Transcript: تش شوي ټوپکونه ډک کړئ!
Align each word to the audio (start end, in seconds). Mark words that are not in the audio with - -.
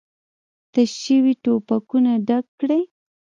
تش 0.73 0.89
شوي 1.03 1.33
ټوپکونه 1.43 2.11
ډک 2.27 2.45
کړئ! 2.59 2.81